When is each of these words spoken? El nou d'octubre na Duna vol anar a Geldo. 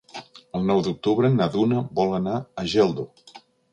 El 0.59 0.63
nou 0.69 0.79
d'octubre 0.87 1.31
na 1.35 1.47
Duna 1.57 1.83
vol 2.01 2.17
anar 2.23 2.37
a 2.63 2.67
Geldo. 2.73 3.07